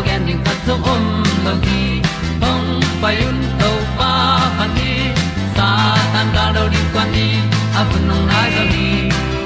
[0.00, 1.04] tu pi zo gen ding khat zo om
[1.44, 2.02] lo gi
[2.42, 4.12] hong pai un to pa
[4.58, 4.92] pa ni
[5.56, 5.68] sa
[6.12, 7.28] tan da do di kwan ni
[7.78, 8.88] a bu nong nai zo ni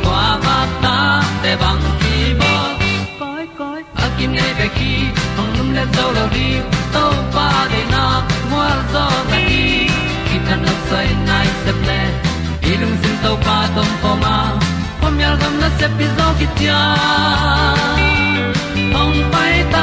[0.05, 0.97] kwa ba ta
[1.43, 2.53] te bang ki bo
[3.21, 4.93] koi koi a kim nei be ki
[5.37, 6.49] hong lum le zo lo di
[6.95, 8.05] to pa de na
[8.51, 9.65] mo zo ta ni
[10.27, 12.01] ki tan no sai nai se ple
[12.71, 14.37] ilung sin to pa tom pa ma.
[15.01, 16.81] Pom yal gam na se pi zo ki tia
[18.95, 19.83] hong pai ta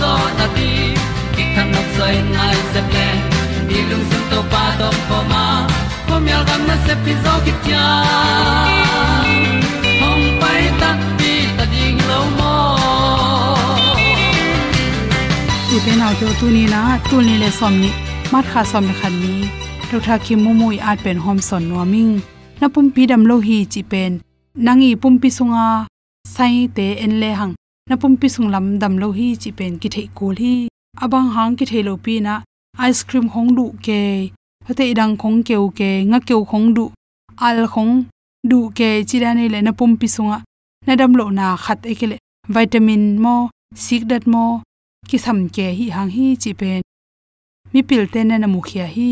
[0.00, 0.70] zo na ti
[1.34, 3.08] ki kan nok sai nai se ple
[3.68, 5.44] ni lung sun to pa to pa ma.
[6.06, 7.84] Ko myal gam na se pi zo ki tia
[10.00, 12.54] hom pai ta ti ta ding lo mo
[15.68, 17.90] tu te na jo tu ni na tu ni le som ni
[18.32, 19.34] mat kha som ni khan ni
[19.90, 22.14] lo tha ki mu mu i at pen hom son no ming
[22.60, 24.12] na pum pi dam lo hi chi pen
[24.66, 25.86] nangi pum pi sunga à.
[26.34, 27.54] sai te en le hang
[27.90, 30.54] na pumpi sunglam sung dam lo hi chi pen ki thei kul hi
[31.04, 32.34] abang hang ki thei lo pi na
[32.86, 34.00] ice cream khong du ke
[34.66, 36.84] hate idang khong keu ke, nga keu khong du,
[37.46, 37.92] al khong
[38.50, 40.38] du ke chi da nei le na pumpi sunga
[40.86, 42.16] na dam lo na khat ekele
[42.54, 43.34] vitamin mo
[43.84, 44.44] sik dat mo
[45.08, 46.82] ki sam ke hi hang hi chi pen.
[47.72, 49.08] Mi pil te na na mukhia hi.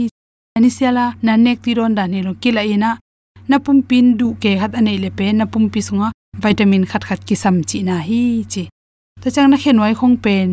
[0.56, 3.56] Ani siala na nek ti ron da ne lo kila ina e na.
[3.64, 6.08] Pum pin du ke hat anei le pe na pum pi sunga
[6.42, 8.62] vitamin khat khat ki sam chi na hi chi.
[9.22, 10.48] To chang na khenwai khong pen.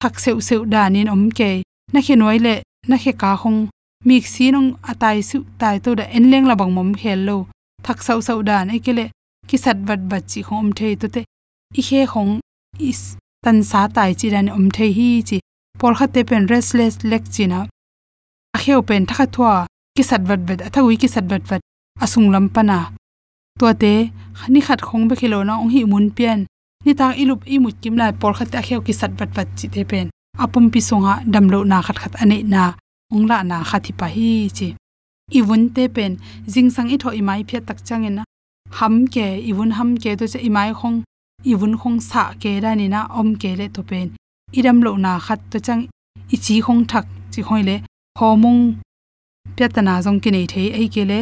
[0.00, 1.50] Thak seu seu da nin om ke.
[1.92, 2.54] Na khenwai le,
[2.88, 3.60] na khe ka khong.
[4.06, 7.36] Mik si nong atai su tai to da en leng la bang mom khel lo.
[7.84, 9.06] Thak sau sau da ne ke le,
[9.48, 11.22] ki sat bat bat chi khom thei to te.
[11.78, 12.32] I khe khong
[12.88, 13.02] is
[13.44, 15.38] tan sa tai chi dan om thei hi chi.
[15.78, 17.60] Pol khate pen restless lek china
[18.54, 19.54] a kheu pen thakha thwa
[19.94, 21.62] ki sat bat bat athawi ki sat bat bat
[22.04, 22.78] asung lam pana
[23.60, 23.92] to te
[24.52, 26.38] ni khat khong be khilo na ong hi mun pian.
[26.84, 29.48] Ni ta ilup i mut kim lai por khat ta kheu ki sat bat bat
[29.58, 30.06] chi te pen.
[30.42, 32.62] Apum pi songa damlo na khat khat ane na.
[33.14, 34.68] Ong la na khathi pa hi chi.
[35.38, 36.12] I wun te pen
[36.52, 38.22] jing sang i tho i mai phia tak changena
[38.78, 40.98] ham ke, i wun ham ke to che i mai khong.
[41.50, 44.08] I wun khong sa ke da ni na om ke le to pen.
[44.58, 45.82] Idam lo na khat to chang.
[46.34, 47.76] I chi khong thak chi khoi le.
[48.18, 48.62] Homung
[49.56, 51.20] pyatana jong ki nei thei ai ke le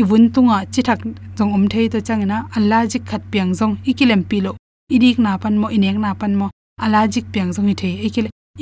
[0.00, 1.00] i wun tunga chi thak
[1.36, 4.52] jong om thei to changena allah ji khat piang jong ikilem pilo.
[4.94, 6.46] Idik na pan mo inek na pan mo
[6.84, 8.10] ala jik piang jong i thei ai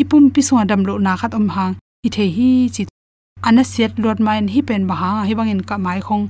[0.00, 1.74] ipum pi so dam lo na khat om hang
[2.06, 2.82] i thei hi chi
[3.48, 6.24] ana set lot main hi pen ba hang hi bangin ka mai khong.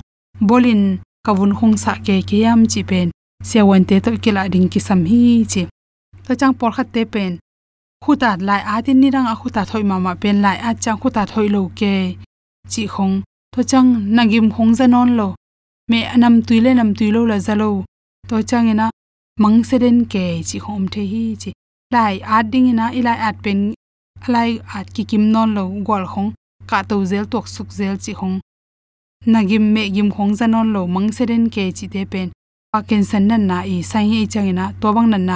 [0.49, 0.81] Bolin
[1.25, 3.07] kavun khong sa ke ke yam chi pen.
[3.49, 5.61] Se te to kila ding ki sam hi chi.
[6.25, 7.31] To chang por khat te pen.
[8.03, 10.97] Khuta lai a tin ni rang a khuta thoi ma ma pen lai a chang
[11.01, 11.93] khuta thoi lo ke
[12.71, 13.15] chi khong
[13.53, 15.35] to chang nagim khong za non lo.
[15.89, 17.83] Me anam tuile nam tuilo la zalo
[18.29, 18.89] to chang ina
[19.39, 21.51] mang se den ke chi khom the hi chi.
[21.93, 23.73] Lai at ding ina ilai at pen
[24.27, 26.29] lai at ki kim non lo gol khong
[26.69, 28.39] ka to zel tok suk zel chi khong.
[29.25, 32.29] Nagim me gim khong za non lo mang se den ke chi te pen
[32.71, 35.35] pa ken san nan na i sai hi chang ina to bang nan na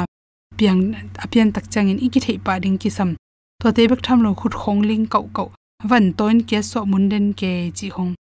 [0.57, 0.79] piang
[1.23, 3.09] apian tak chang in iki thei pa ding ki sam
[3.59, 5.49] to te bek tham lo khut khong ling kau kau
[5.83, 8.13] van toin ke so mun den ke chi khong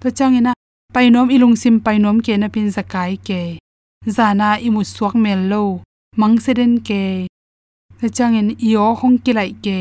[0.00, 0.52] to chang ina
[0.94, 3.58] painom ilung sim painom ke na pin zakai ke.
[4.16, 5.62] Zana imu suak mel lo,
[6.16, 7.26] mang se den ke.
[8.00, 9.78] To chang in io khong kilai ke.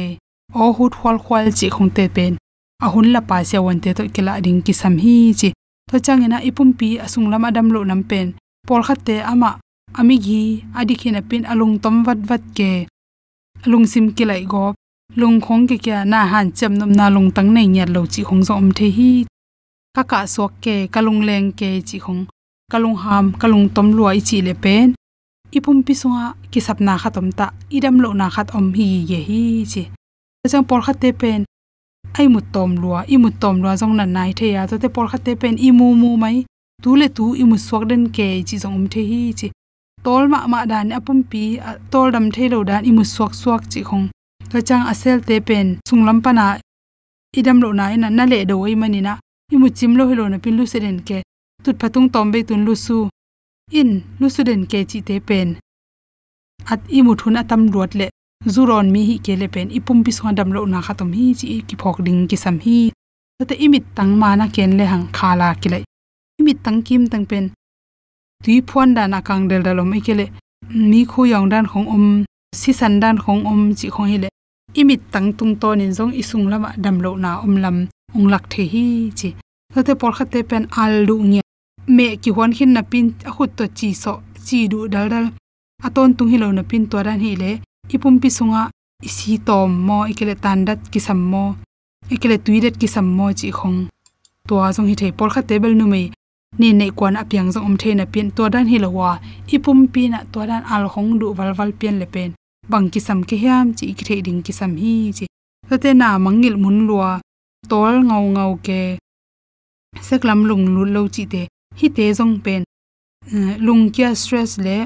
[0.54, 2.34] O hut khwal khwal chi khong te pen.
[2.86, 5.50] Ahun la pa se wan te to kila ding ki sam hi chi.
[5.92, 8.28] To chang ina ipum pi asung lam adam lo nam pen.
[8.68, 9.50] Pol khat te ama
[10.00, 10.42] ami gi
[10.80, 12.72] adi khina pin alung tom wat wat ke.
[13.66, 14.64] Alung sim ki lai go
[15.16, 18.24] lung khong ke kya na han cham nom na lung tang nei nyat lo chi.
[18.24, 19.26] Khong zom the hi
[19.96, 22.00] ka ka sok ke kalung leng ke chi.
[22.00, 22.26] Khong
[22.72, 24.94] kalung ham kalung tom luai chi le pen
[25.52, 27.46] ipum pi sunga ki sapna khatom ta
[27.78, 29.84] idam lo na khat om hi ye hi chi
[30.52, 31.40] chang por khat te pen
[32.20, 34.88] ai mu tom lua i mu tom lua jong na nai the ya to te
[34.96, 36.38] por khat te pen i mu mu mai
[36.84, 39.48] tu le tu i mu swak den ke chi jong um the hi chi
[40.06, 41.44] tol ma ma dan apum pi
[41.92, 44.06] tol dam the lo dan i mu swak swak chi khong
[44.52, 46.48] ก็จังอาเซลเตเป็นสุงลำปนา
[47.36, 49.14] อีดัมโลนาอินันนั่นเละโดยมันนี่นะ
[49.52, 51.12] อิมุจิมโลฮิโลนะเป็นลูสุเดนเก
[51.64, 52.98] ตุดพัตุงตอมไปตุนลูซู
[53.74, 53.90] อิน
[54.22, 55.48] ลูสุเดนเกจิเตเป็น
[56.70, 58.10] อัดอีมุทุนอัตำรวจเละ
[58.54, 62.80] จูรอนมีฮิเกเลเป็นอีปุ่มพิสวงดัมโลนาคาตมีจีกิพอกดิงกิสัมฮี
[63.48, 65.76] แต่อิมิดตั้งมานาเกนเลหังคาลากิเล
[66.38, 67.44] อิมิดตั้งกิมตั้งเป็น
[68.44, 70.22] ตุยพวนดานากังเดลดาลมไอเกเล
[70.92, 72.06] มีคู่ยองด้านของอม
[72.60, 74.26] สิสันด้านของอมจิของฮิเล
[74.80, 77.78] imit tang tung to nin zong isung lama dam lo na om lam.
[78.16, 78.86] Ong lak the hi
[79.20, 79.30] chi.
[79.88, 81.42] Te por khate pen al lu nge.
[81.96, 84.14] Me ki hon khin na pin a khut to chi so,
[84.46, 85.26] chi du dal dal.
[85.86, 87.52] Aton tung hi lo na pin to ran hi le.
[87.96, 88.64] Ipum pi sunga,
[89.08, 91.44] isi tom mo, ikele tandat ki sammo
[92.10, 93.80] ikele tuidet ki sammo chi khong.
[94.48, 96.02] To azong hi thei por kha table nu me.
[96.60, 99.20] Ni nei kwan apyang zong om theina pin to dan hi lawa
[99.56, 102.32] ipum pi na to dan al khong du wal wal pian le pen
[102.72, 105.26] bang ki sam ki hiam chi ki thei ding ki sam hi chi
[105.84, 107.12] te na mangil mun lua
[107.72, 108.82] tol ngau ngau ke
[110.08, 111.42] seklam lung lu lo chi te
[111.80, 112.62] hi te jong pen
[113.34, 114.78] ừ, lung kya stress le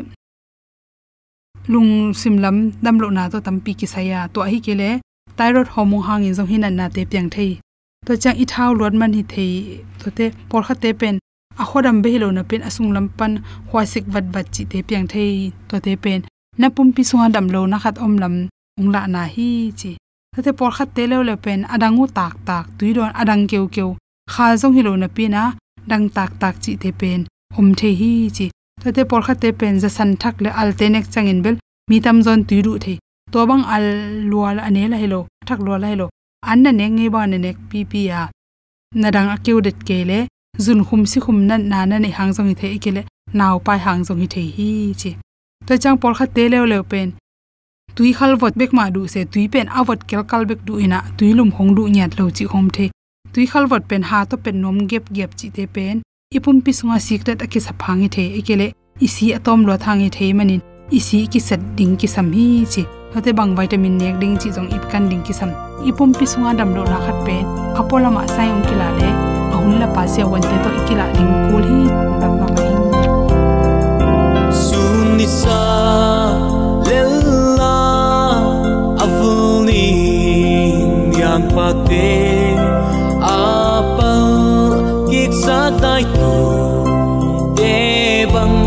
[1.74, 4.90] lung simlam dam lo na to tampi ki saya à, to hi ke le
[5.38, 7.52] thyroid hormone hang in zo hin na te piang thei
[8.06, 9.52] to chang i thau lot man hi thei
[10.00, 11.16] to te por kha te pen
[11.62, 13.34] a à, khodam be hilo na pen asung à lam pan
[13.70, 15.32] hwa sik wat wat chi te piang thei
[15.70, 16.20] to te pen
[16.60, 18.36] na pum pi sunga dam lo na khat om lam
[18.80, 19.92] ong la na hi chi.
[20.36, 23.66] To te por khat te le le pen adangu tak tak tui don adang keu
[23.76, 23.90] keu
[24.32, 25.44] kha zong hilo na pi na
[25.90, 27.20] dang tak tak chi te pen
[27.60, 28.48] om the hi chi.
[28.82, 31.56] Tate por khat te pen za san thak le al te nek changin bel
[31.90, 32.94] mi tam zon tu ru the.
[33.32, 33.86] To bang al
[34.30, 36.08] lual ane la hello thak lo la hello
[36.52, 38.22] an na ne nge ba ne nek pi pi ya
[39.02, 40.20] na dang a keu det ke le
[40.64, 43.02] zun khum si khum na na na ne hang jong hi the ikele
[43.38, 44.70] naw pai hang jong hi the hi
[45.02, 45.12] chi
[45.66, 47.10] to chang por kha te leo leo pen
[47.96, 51.00] tui khal vot bek ma du se, tui pen avot kel kal bek du ina
[51.18, 52.86] tui lum hong du nyat lo chi hom the.
[53.34, 56.02] Tui khal vot pen ha to pen nom gep gep chi te pen.
[56.36, 58.68] Ipum pi sunga secret aki saphangi the ekele
[59.06, 60.62] isi atom lo thangi the manin.
[60.98, 62.84] Isi ki sat ding ki sam hi chi.
[63.14, 65.52] Hote bang vitamin nek ding chi jong ip kan ding ki sam.
[65.90, 67.36] Ipum pi sunga dam lo la khat pe
[67.80, 69.10] apola ma sai ong kila le.
[69.54, 71.82] Ahun la pa se wan te to ikila ding kul hi.
[72.22, 72.91] Dam ma mai
[81.32, 82.12] lampate
[83.24, 84.14] apa
[85.08, 86.36] kiksa tai tu
[87.56, 88.60] te bang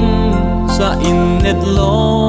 [0.72, 2.23] sa in net lo.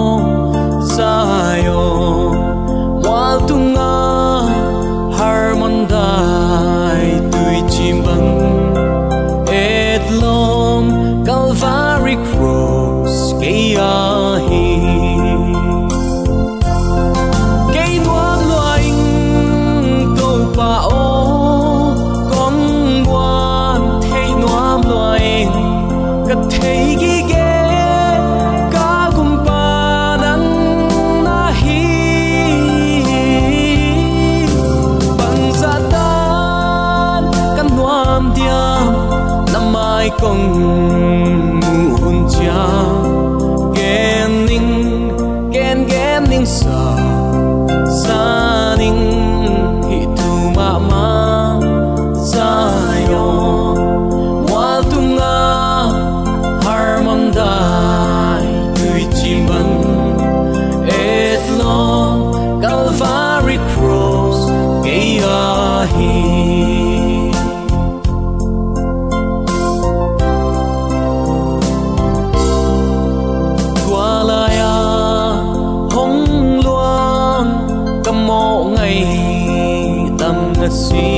[80.76, 81.15] see.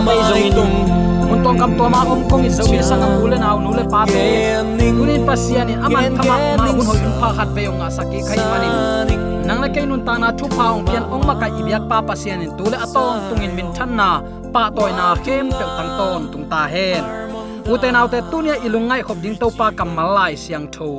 [0.00, 0.70] Pa pe zomi tum
[1.28, 4.00] mun tong kam to ma om kong zomi sang am ule naw nu le pa
[4.12, 4.24] pe
[4.96, 8.40] kunin pasian in aman thama ma hun hoi un pha khat pe ong asaki khai
[8.50, 8.74] manin
[9.46, 11.98] nang le kai nun ta na thu pa ong pian ong ma kai ibyak pa
[12.08, 14.08] pasian in tule aton tungin min than na
[14.54, 17.04] pa toy na khem pe tang ton tung ta hen
[17.72, 20.90] uten autte tunia ilungai khop ding to pa kamal lai siang tho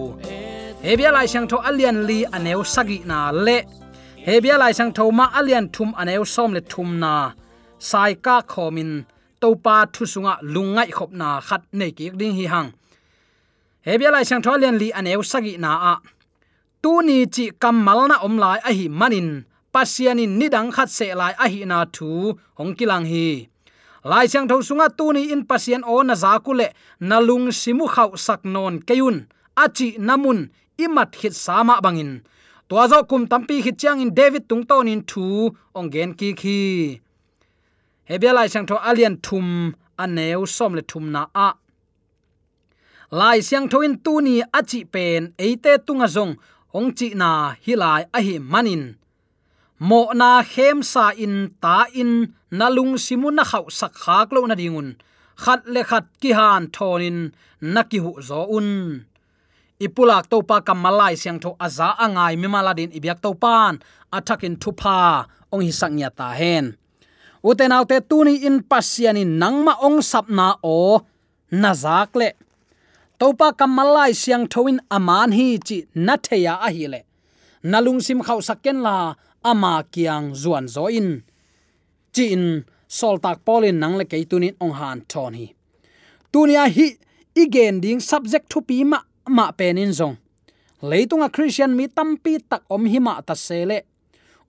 [0.86, 3.58] hebia lai siang tho alian li aneu sagi na le
[4.28, 7.14] hebia lai sang thoma alian thum aneu som le thum na
[7.90, 8.92] sai ka khomin
[9.42, 12.70] topa thu sunga lungai khop na khat nei ki ding hi hang.
[13.86, 15.96] Hebia lai sang tholian li aneu sagi na a.
[16.84, 19.30] Tu ni chi kamal na om lai a hi manin
[19.74, 22.10] pasianin nidang khat se lai a hi na thu,
[22.58, 23.28] hong kilang hi.
[24.12, 26.34] Lai chang tho sunga tu ni in pasian o na za
[27.10, 29.18] na lung simu khau sak non kayun
[29.64, 30.40] achi namun
[30.84, 32.12] imat hit sama bangin.
[32.68, 35.26] Tua zo kum tampi hit chang in david tung ton in thu,
[35.78, 36.60] ong gen ki khi
[38.12, 39.48] hebia lai tho alian thum
[40.04, 41.50] aneu som le thum na a
[43.20, 46.34] lai siang thoin tu ni achi pen eite tunga zong
[46.78, 47.30] ong chi na
[47.66, 48.84] hilai a hi manin
[49.90, 52.12] mo na khem sa in ta in
[52.60, 54.90] nalung simun na khau sak khak lo na dingun
[55.44, 57.18] khat le khat ki han thonin
[57.74, 58.68] naki hu zo un
[59.86, 63.74] ipulak to pa kamalai siang tho aza angai mi maladin ibyak to pan
[64.18, 65.00] athakin thupa
[65.52, 66.66] ong hi sangya ta hen
[67.50, 71.02] uten autte tuni in pasiani nangma ong sapna o.
[71.52, 72.30] Nazak le.
[73.20, 77.00] Topa kamalai siang thoin aman hi chi na theya a hi le.
[77.72, 78.96] Nalung sim khau sakken la
[79.52, 81.10] ama kiang zuan zo in.
[82.14, 82.46] Chi in
[82.88, 85.48] sol tak polin nang le kei tunin ong han thon hi.
[86.32, 86.88] Tunia hi
[87.44, 90.16] igen ding subject to pi ma ma penin zong.
[90.90, 93.78] Leitunga christian mi tampi tak om hi ma ta sele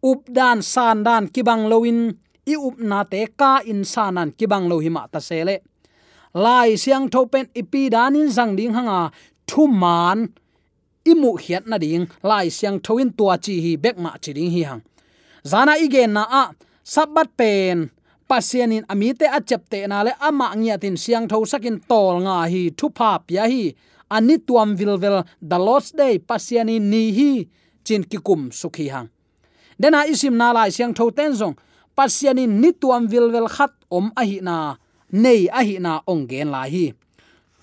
[0.03, 5.07] up dan san dan kibang loin i up na te ka insanan kibang lo hima
[5.13, 5.63] ta sele
[6.35, 9.13] lai siang thopen ipi danin zang ding hanga,
[9.47, 10.33] thu man
[11.05, 12.09] imu hiat na ding.
[12.23, 14.83] Lai siang thoin tua chi hi bek ma chi ding hi hang.
[15.45, 16.45] Zana igen na a
[16.85, 17.91] sabat pen
[18.29, 23.19] pasianin amite achepte na le ama ngiatin siang tho sakin tol nga hi, thu pha
[23.27, 23.75] pya hi.
[24.11, 27.49] Ani tuam vilvel the lord's day pasiani ni hi,
[27.85, 29.09] chin kikum sukhi hang.
[29.81, 31.57] Dena isim na lai siang tho ten zong
[31.97, 34.77] pasianin nituam vilvel khat om a na,
[35.13, 36.93] nei a na ong gen la hi.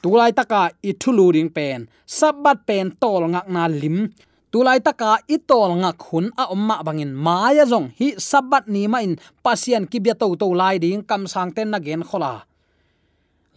[0.02, 4.08] Tulai taka i thulu ring pen sabat pen tol ngak na lim.
[4.52, 9.04] Tulai taka i tol ngak hun a omma bangin maya zong hi sabat ni ma
[9.04, 12.34] in pasian ki bia to to lai ding kam sang ten na gen khola.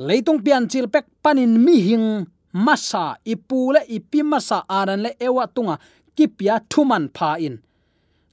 [0.03, 5.79] Leitung pian chil pek panin mi hing, masa ipule ipi masa aran le ewa tunga
[6.17, 7.57] kipia thuman pha in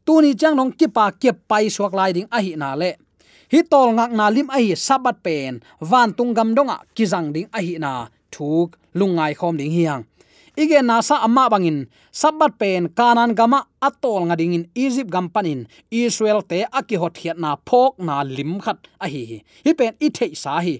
[0.10, 2.98] tuni chang nong kipa kep pai suak lai ding a hi na le.
[3.54, 7.62] Hi tol ngak na lim ai sabat pen, van tung gam donga kizang ding a
[7.62, 10.04] hi na, thuk lungai khom ding hiang
[10.62, 15.30] ige na sa amma bangin, sabat pen kanan gama atol nga ding in egypt gam
[15.30, 15.62] panin,
[15.93, 19.45] israel te aki hot hiat na phok na lim khat a hi.
[19.65, 20.76] Hi pen i thei sa hi.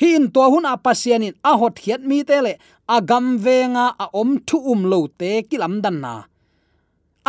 [0.00, 2.54] Hi in to hun apasianin a hot hiat mi te le
[2.96, 6.14] agam venga a om thu um lo te kilam dan na.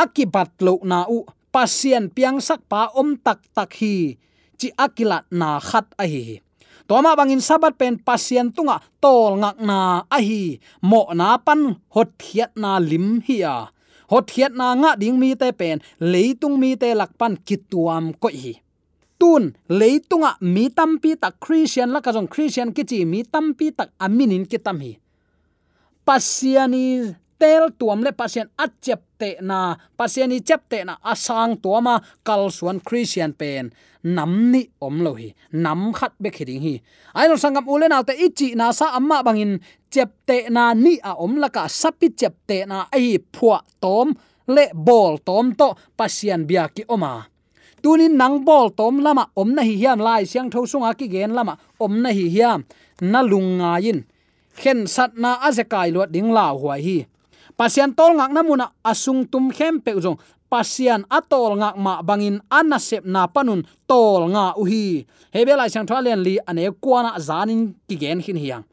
[0.04, 1.20] Akibat lo na u
[1.54, 4.18] pasien piang sak pa om tak tak hi,
[4.60, 6.42] chi akila na khat a hi.
[6.90, 10.58] Toma bangin sabat pen pasien tunga tol ngak na a hi.
[10.82, 13.70] Mo na pan hot thiat na lim hi a.
[14.10, 18.58] Hot thiat na nga ding mi te pen, leitung mi te lakpan kituam ko hi.
[19.22, 24.50] Tun, leitunga mi tampi tak christian la ka jong christian kichi mi tampi tak aminin
[24.50, 24.98] kitam hi.
[26.02, 32.52] Pasiani tel tuam le pasien achep te na pasiani chep te na asang tuama kal
[32.52, 33.72] suan christian pen.
[34.04, 36.76] Nam ni om lo hi, nam khat be khiding hi.
[37.16, 39.60] Ai no sangam ule naw te ichi na sa amma bangin
[39.92, 44.16] chep te na ni a om laka sapi chep te na ai phua tom
[44.48, 47.28] le bol tom to pasien bia ki oma
[47.82, 51.34] tunin nang bol tom lama om na hi hiam, lai siang tho sunga ki gen
[51.38, 52.64] lama om na hi hiam.
[53.02, 54.04] Na lunga yin
[54.60, 56.98] khen sat na azekai lo ding la huai hi
[57.60, 60.16] pasian tol ngak namuna asung tum khem pe jong
[60.48, 65.04] pasian atol ngak ma bangin anasep na panun tol nga uhi
[65.36, 68.64] hebela sang thalian li ane kwana zanin ki gen hin hiang.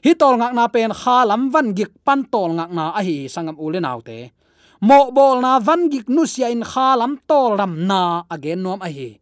[0.00, 3.28] Hi tol ngak na pen kha lam van gik pan tol ngak na a hi
[3.28, 4.32] sangam ule naute
[4.80, 8.80] mo bol na van gik nu sia in kha lam tol ram na again nom
[8.80, 9.20] a hi.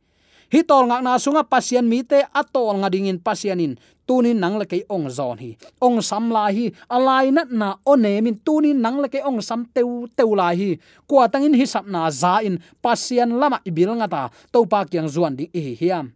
[0.54, 3.74] Hi tol ngak na sunga pasian mi te atol nga dingin pasianin
[4.08, 5.52] tunin nang la ke ong zon hi.
[5.84, 6.72] Ong sam la hi.
[6.88, 8.40] Alai na na one min.
[8.40, 10.80] Tunin nang la ke ong sam teu teu la hi.
[11.04, 12.56] Kwa tangin hi sap na za in.
[12.80, 14.22] Pasian lama ibil nga ta.
[14.52, 16.08] To pa kyang zuan ding e hi hiam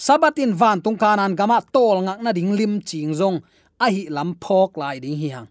[0.00, 3.40] sabatin van tung kanan gama tol ngak na ding lim ching zong.
[3.80, 5.48] A hi lam phok lai ding hi hang.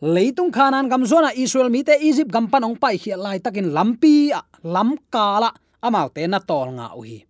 [0.00, 4.32] Leitung khanan gam zona israel mi te egypt gam panong pai hi lai takin lampi
[4.64, 5.52] lam kala
[5.84, 7.29] amau te na tol nga uhi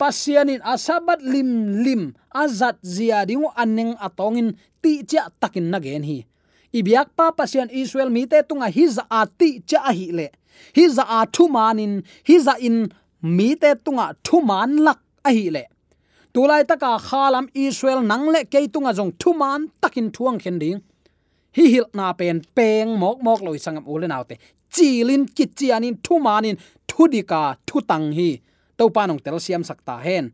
[0.00, 1.50] pasianin asabat lim
[1.84, 6.18] lim azat zia dingu aneng atongin ti cha takin nagen hi.
[6.72, 10.26] Ibyak pa pasian israel mi te tunga hiza ati cha hi le.
[10.72, 12.88] His a thu manin hiza in
[13.36, 15.64] mi te tunga thu man lak a hi le.
[16.32, 20.78] Tulai taka khalam israel nang le ke tunga jong thu man takin thuang khen ding.
[21.56, 24.34] Hi hil na pen peng mok mok loi sangam ule naute
[24.74, 26.56] chilin kichianin thu manin
[26.88, 28.30] thudika thu tang hi
[28.80, 30.32] to panong tel siam sakta hen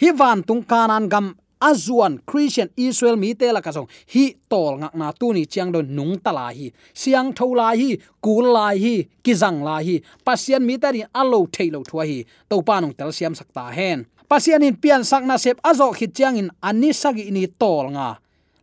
[0.00, 4.80] hi van tung kanan gam azuan christian israel mi te la ka song hi tol
[4.80, 8.94] ngak na tu ni chiang don nung tala hi siang thola hi kul la hi
[9.24, 13.36] kizang la hi pasian mi ta ni alo thailo thua hi to panong tel siam
[13.36, 17.92] sakta hen pasian in pian sakna sep azo khit chiang in ani sagi ni tol
[17.96, 18.08] nga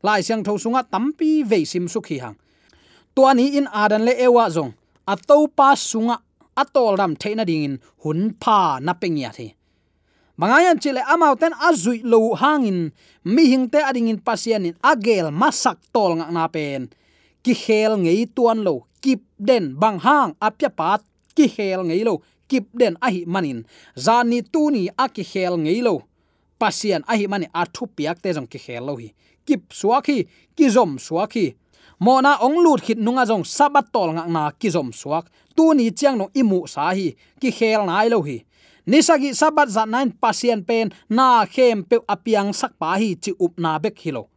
[0.05, 2.37] lai siang tho sunga tampi ve sim sukhi hang
[3.13, 4.73] tua ni in adan le ewa zong
[5.05, 6.17] ato pa sunga
[6.55, 9.55] atol ram theina ding in, hun pa na pengia the
[10.37, 12.91] mangayan chile amau ten azui lo hangin
[13.23, 16.89] mi hingte ading in pasian in agel masak tol nga na pen.
[17.43, 21.01] Ki khel ngei tuan lo, kip den bang hang apya pat,
[21.35, 26.01] ki khel ngei lo, kip den ahi manin zani tuni aki khel ngei lo.
[26.59, 29.11] Pasian ahi mani athu piak te jong ki khel lo hi.
[29.45, 30.17] Kip suaki
[30.55, 31.53] ki zom suaki
[32.03, 35.25] mona ong lut khit nunga jong sabat tol ngak na ki zom suak.
[35.55, 37.07] Tu ni chiang no imu sa hi,
[37.39, 38.37] ki khel nai lo hi.
[38.89, 43.53] Nisagi sabat za nine pasien pen na khem pe apiang sak pa hi chi up
[43.63, 44.27] na bek hilo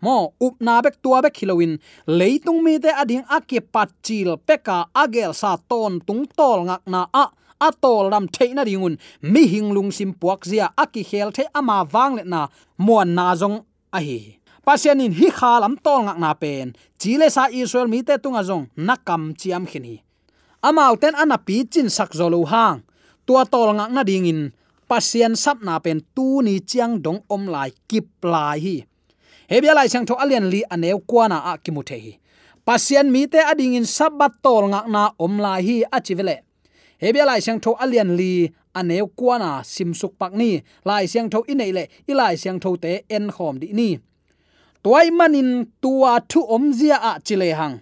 [0.00, 1.76] mo, up na bek tua bek hiloin
[2.08, 7.24] leitung mi te ading ake pachil peka agel sa ton tung tol ngak na a
[7.60, 12.24] atol ram theina ringun mi hinglung sim puak zia aki khel the ama wang le
[12.24, 13.60] na mo na jong
[13.92, 16.72] a hi pasianin hi khalam tol ngak na pen.
[17.00, 20.02] Chile sa israel mi te tunga jong nakam chiam khini
[20.62, 22.84] amau ten ana pi chin sak zolo hang.
[23.26, 24.40] Tua tol ngak na ding in.
[24.88, 28.76] Pasian sap na pen tu ni chiang dong om lai kip lai hi.
[29.50, 32.12] Hebia lai chang tho alian li aneu kwana a kimuthe hi.
[32.66, 36.50] Pasian mi te ading in sabat tol ngak na om lai hi achivele
[37.00, 40.60] hebia lai sang tho alian li aneu kwana simsuk pak ni.
[40.84, 41.84] Lai siang tho inei le.
[42.06, 43.98] Ilai sang tho te en khom di ni
[44.82, 47.76] toy manin tua thu omzia a chile hang.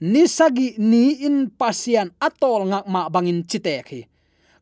[0.00, 4.00] Nisagi ni in pasian atol ngak ma bangin chite khi.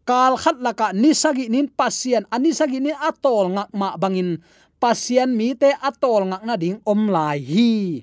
[0.09, 4.41] Kal khat laka nisagi nin pasian anisagi ni atol ngak ma bangin
[4.81, 8.01] pasian mi te atol ngak na ding om lai hi.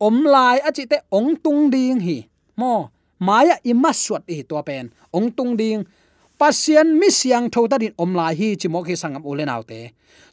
[0.00, 2.18] Om lai achi te ong tung ding hi.
[2.58, 2.90] Mo,
[3.22, 4.90] maya imaswat e to pen.
[5.14, 5.86] Ong tung ding
[6.40, 9.60] pasien mi siang tho ta din om lai hi chi mo khi sangam ule naw
[9.70, 9.80] te.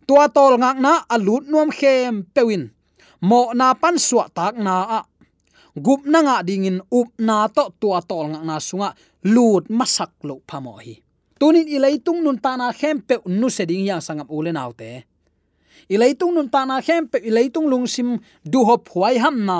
[0.07, 2.63] Tua tol ngak na alut nuam khem pewin
[3.29, 4.99] mo na pan suwa tak na a.
[5.85, 8.89] Gup na nga dingin up na to tua tol ngak na sunga
[9.33, 10.95] lut masak lo phamo hi.
[11.39, 14.71] Tunin ilai tung nun ta na khem pe nu se ding yang sangam ule naw
[14.79, 14.91] te.
[15.93, 18.09] Ilai tung nun ta na khem pe ilai tung lung sim
[18.51, 19.59] du hop huai ham na.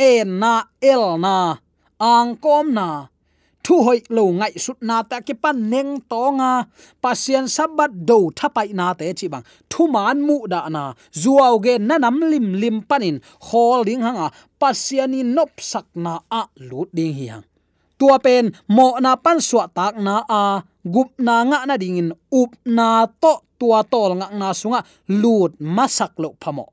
[0.00, 1.60] E na, el na,
[2.00, 3.12] ang kom na
[3.64, 6.50] thu hoi lo ngai sut na ta ke pan neng to nga.
[7.02, 10.82] Pasien sabat do thapai na te chi bang thu man mu da na.
[11.22, 13.16] Zuaw ge na nam lim lim panin
[13.48, 14.34] hol ding hanga à.
[14.60, 17.46] pasiani nop sak na a lut ding hi hang
[17.98, 18.46] tua pen
[18.76, 20.42] mo na pan suwa tak na a.
[20.94, 24.86] Gup na nga na dingin up na to, tua tol nga na sunga à.
[25.22, 26.66] lut masak lo phamo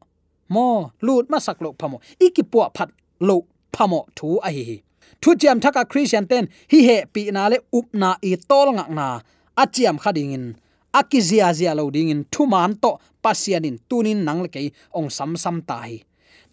[0.54, 0.68] mo
[1.06, 2.90] lut masak lo phamo ikipua phat
[3.28, 3.36] lo
[3.76, 4.87] phamo thu a hi
[5.22, 8.90] thu chiam thaka christian ten, hi he pi na le up na i tol ngak
[8.90, 9.22] na.
[9.58, 10.46] Achiam khading in
[10.94, 12.92] akizia zia lo ding in thu man to
[13.24, 15.98] pasianin, tunin nang le ke ong sam sam ta hi.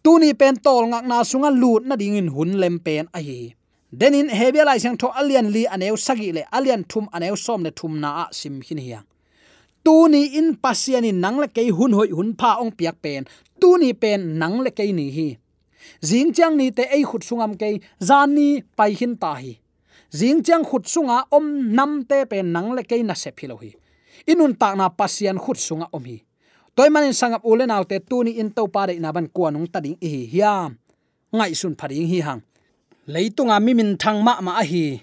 [0.05, 3.55] Tuni pen tol ngak na sunga lut na ding in hun lem pen a hi.
[4.01, 7.71] Denin hebia lai sang tho alian li aneu sagi le, alian thum aneu som le
[7.71, 8.99] thum na a sim hin hi
[9.85, 13.23] tuni in pasianin nang le ke hun hoi hun pha ong piak pen.
[13.61, 15.29] Tuni pen nang le ke ni hi
[16.03, 19.59] zing chang ni te ei khut sungam ke zan ni pai hin ta hi.
[20.15, 23.75] Zing chang khut sunga om nam te pe nang le ke na se philo hi.
[24.27, 26.23] Inun ta na pasian khut sunga om hi.
[26.77, 29.51] Toy man sangap ule naw te tu ni in to pa de na ban ko
[29.51, 30.79] nung ta ding hi hiam.
[31.35, 32.43] Ngai sun phading hi hang.
[33.07, 35.03] Leitunga mi min thang ma ma hi.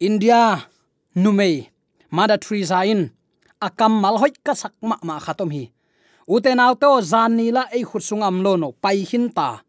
[0.00, 0.68] India,
[1.16, 1.68] numei
[2.10, 3.10] mada Teresa zain
[3.60, 5.72] akam mal hoi ka sak ma ma khatom hi.
[6.28, 9.63] Uten auto zan ni la ei khut sungam no pai hin ta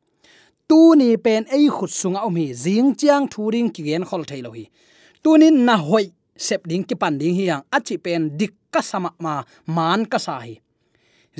[0.67, 4.23] tu ni pen ei khut sunga om hi jing chiang thu ding ki gen khol
[4.29, 4.65] thailo hi.
[5.23, 6.05] Tu ni na hoi
[6.47, 10.17] sep ding ki pan ding hi yang achi pen dik ka sama ma, man ka
[10.25, 10.55] sa hi.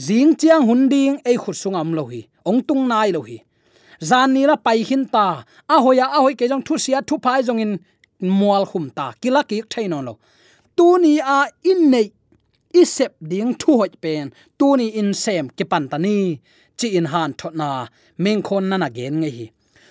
[0.06, 3.38] Jing chiang hun ding ei khut sunga am lo hi, ong tung nai lo hi.
[4.10, 5.28] Zan ni la pai hin ta,
[5.74, 7.72] a hoya a hoi ke jong thu sia thu phai jong in
[8.40, 10.14] mual khum ta kila ki thain lo.
[10.78, 11.38] Tu ni a
[11.72, 12.08] in nei
[12.82, 16.16] isep ding thu hoi pen, tu ni in sem ki pan ta ni
[16.80, 17.88] chi in han thot na
[18.24, 19.46] meng khon na na gen nge hi.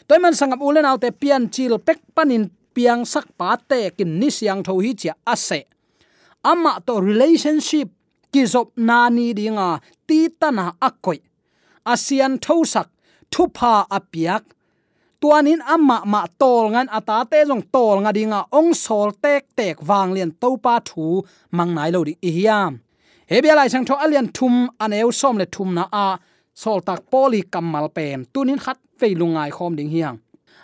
[0.08, 2.44] Toy man sangam ulen autte pian chil pek panin
[2.74, 5.60] piang sak pa te kin ni siang tho hi chia ase.
[6.50, 7.88] Ama to relationship
[8.32, 9.68] ki zop na ni dinga
[10.08, 11.18] ti tana akoi.
[11.92, 12.88] Asian tho sak
[13.32, 14.44] thu pha apiak.
[15.20, 19.76] Tuanin amma ma tol ngan ata te jong tol nga dinga ong sol tek tek
[19.88, 21.06] wang lien to pa thu
[21.56, 22.72] mang nai lo di hiam.
[23.30, 26.08] Hebia lai sang tho alian thum aneu som le thum na a
[26.54, 28.24] sol tak poli kamal pen.
[28.32, 30.18] Tunin khat feilungai khom ding hiang.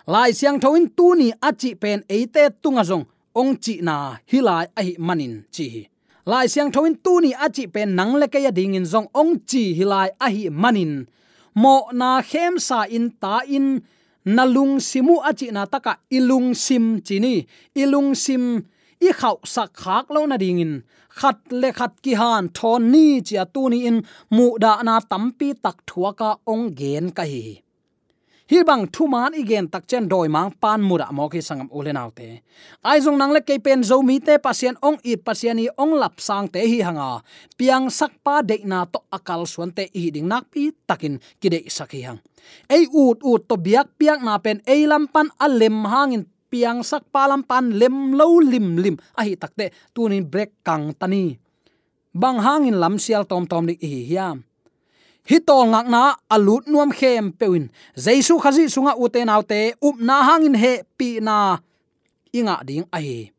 [0.06, 3.04] Lai siang thoin tu ni achi pen eite tunga zong.
[3.34, 5.86] Ong chi na hilai Ahi manin chi
[6.26, 9.08] lai siang thoin tu ni achi pen nang le ya ding in zong.
[9.14, 11.06] Ong chi hilai Ahi manin.
[11.54, 13.82] Mo na khem sa in ta in.
[14.24, 17.46] Nalung simu achi na taka ilung sim chini.
[17.74, 18.62] Ilung sim
[19.06, 20.74] i khau sak khak lo na ding in
[21.18, 23.98] khat le khat ki han thon ni chia tu ni in
[24.36, 27.44] mu da na tampi tak thua ka ong gen ka hi
[28.50, 31.92] hi bang thu man gen tak chen doi mang pan mura mo ki sangam ule
[31.98, 32.28] naw te
[32.90, 35.94] ai jong nang le ke pen zo mi te pasien ong i pasien ni ong
[36.02, 37.10] lap sang te hi hanga
[37.58, 41.48] piang sak pa de na to akal suan te hi ding nak pi takin ki
[41.54, 42.18] de sak hi hang
[42.74, 47.06] ei ut ut to biak piak na pen ei lam pan alem hangin piang sak
[47.14, 48.96] palam pan lem lo lim lim.
[49.14, 51.38] A hi takte tunin break kang tani.
[52.10, 54.42] Bang hangin lam sial tom tom dik hi hiam.
[55.30, 60.16] Hi tol ngak na alut nuam khem pewin jaisu khazi sunga ute naute up na
[60.26, 61.62] hangin he pi na.
[62.34, 63.30] Inga ding ai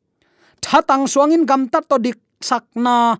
[0.63, 3.19] thatang suangin gam tat to dik sakna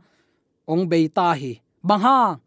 [0.63, 1.59] ong beita hi.
[1.83, 2.39] Bang hang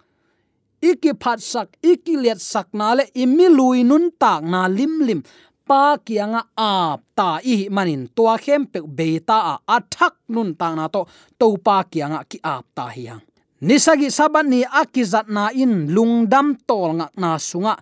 [0.85, 5.21] iki phat sak, iki liet sak na le, imi lui nun tak na lim lim
[5.69, 10.85] pa kianga ap ta i manin tua khem pe beta a athak nun ta na
[10.95, 11.01] to
[11.41, 13.23] to pa kianga ki ap ta hi hang
[13.67, 17.75] nisagi saban ni akizat na in lungdam tol nga na sunga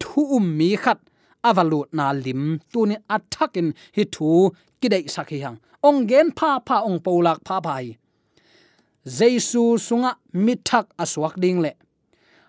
[0.00, 1.00] thu um mi khat
[1.48, 4.28] avalut na lim tuni athakin hi thu
[4.80, 7.86] kidai sakhi hang ong gen pha pha ong polak pha bai
[9.18, 10.12] jesu sunga
[10.44, 11.72] mithak aswak ding le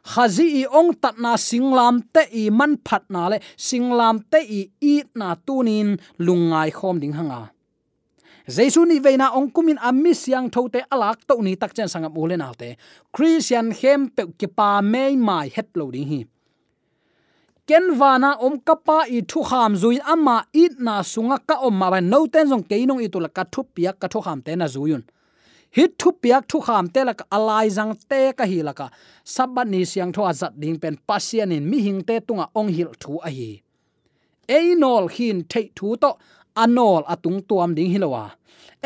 [0.04, 4.62] khazi i ong tat na singlam te i man phat na le, singlam te i
[4.82, 7.52] i na tunin lungai khom ding hanga.
[8.50, 12.36] Jesu ni veina ong kumin ammi siang thote alak to ni tak chen sangam ule
[12.38, 12.76] na te.
[13.14, 16.22] Christian hem pe ke pa mai mai het lo ding hi.
[17.68, 21.88] Ken wana om kapa i thu kham zui ama it na sunga ka om ma
[21.94, 24.42] ba no ten jong ke nong i tu la ka thu pia ka thu kham
[24.42, 25.04] te na zuyun
[25.75, 28.88] hit thu piak thu kham te lak alai jang te ka hi laka
[29.36, 32.91] sabat ni siang tho azat ding pen pasian in mi hing te tunga ong hil
[33.01, 33.49] thu a hi
[34.57, 36.12] einol hin thei thu to
[36.63, 38.23] anol atung tuam ding hilowa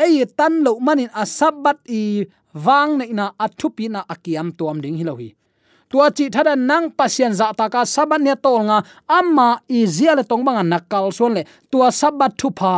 [0.04, 2.02] ei tan lo manin a sabat i
[2.66, 5.28] wang nei na athupi na akiam tuam ding hilohi
[5.90, 8.78] tua chi thada nang pasien za ta ka sabat ne tol nga
[9.18, 12.74] amma i zia le tong banga nakal son le tua sabat thu pa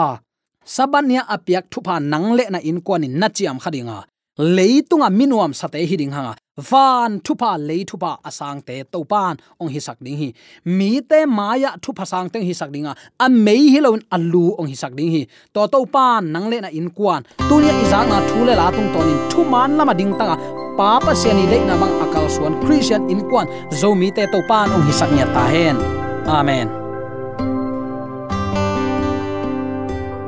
[0.74, 3.98] sabania apiak thupa nangle nang na in kon in na chiam khadinga
[4.38, 6.34] leitunga minuam sate hiding hanga.
[6.58, 10.32] Van thupa, lei thupa asang te topan ong hi sak ding hi.
[10.64, 14.66] Mi te maya thupa sang teng hi sak dinga a mei hi lon alu ong
[14.66, 15.26] hi sak ding hi.
[15.54, 17.22] To topan pan nang na in kwan.
[17.48, 20.36] Tunia izak na thule la tung tonin thu man lama ding tanga.
[20.78, 23.46] Papa seni le na bang akal suan christian in kwan.
[23.70, 25.76] Zo mi te topan ong hi sak nya ta hen
[26.26, 26.87] amen.